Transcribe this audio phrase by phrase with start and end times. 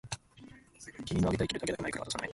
[1.05, 2.29] 君のあげたいけれどあげたくないから渡さない